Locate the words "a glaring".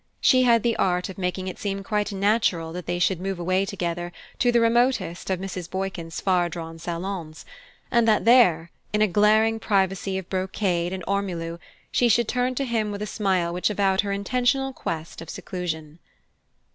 9.03-9.59